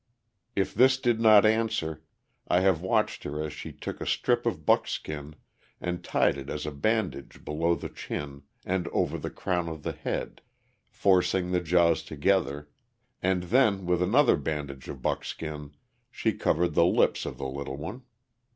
If 0.55 0.73
this 0.73 0.97
did 0.97 1.21
not 1.21 1.45
answer, 1.45 2.01
I 2.47 2.61
have 2.61 2.81
watched 2.81 3.21
her 3.23 3.39
as 3.43 3.53
she 3.53 3.71
took 3.71 4.01
a 4.01 4.07
strip 4.07 4.47
of 4.47 4.65
buckskin 4.65 5.35
and 5.79 6.03
tied 6.03 6.39
it 6.39 6.49
as 6.49 6.65
a 6.65 6.71
bandage 6.71 7.45
below 7.45 7.75
the 7.75 7.87
chin 7.87 8.41
and 8.65 8.87
over 8.87 9.19
the 9.19 9.29
crown 9.29 9.69
of 9.69 9.83
the 9.83 9.91
head, 9.91 10.41
forcing 10.89 11.51
the 11.51 11.61
jaws 11.61 12.01
together, 12.01 12.67
and 13.21 13.43
then 13.43 13.85
with 13.85 14.01
another 14.01 14.37
bandage 14.37 14.89
of 14.89 15.03
buckskin 15.03 15.75
she 16.09 16.33
covered 16.33 16.73
the 16.73 16.83
lips 16.83 17.27
of 17.27 17.37
the 17.37 17.45
little 17.47 17.77
one. 17.77 18.01